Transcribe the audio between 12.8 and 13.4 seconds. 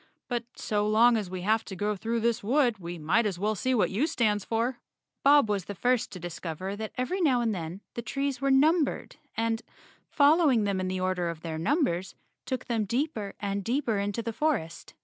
deeper